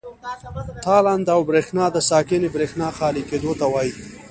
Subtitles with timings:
[0.85, 3.93] تالنده او برېښنا د ساکنې برېښنا خالي کېدو ته وایي.